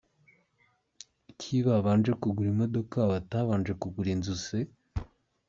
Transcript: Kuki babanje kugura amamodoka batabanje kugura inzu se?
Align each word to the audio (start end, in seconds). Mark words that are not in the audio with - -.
Kuki 1.23 1.55
babanje 1.67 2.11
kugura 2.21 2.49
amamodoka 2.51 2.97
batabanje 3.11 3.73
kugura 3.81 4.09
inzu 4.15 4.35
se? 4.45 4.59